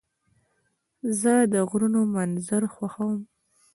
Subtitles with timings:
[1.19, 3.19] زه د غرونو منظر خوښوم.